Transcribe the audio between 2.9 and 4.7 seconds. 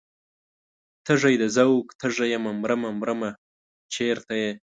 مرمه چرته یې؟